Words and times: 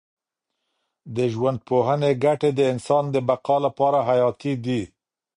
د 1.15 1.17
ژوندپوهنې 1.33 2.11
ګټې 2.23 2.49
د 2.55 2.59
انسان 2.73 3.03
د 3.11 3.15
بقا 3.27 3.57
لپاره 3.65 3.99
حیاتي 4.07 4.53
دي. 4.65 4.81